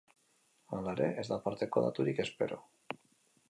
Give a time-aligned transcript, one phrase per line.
[0.77, 2.61] Hala ere, ez da aparteko daturik espero.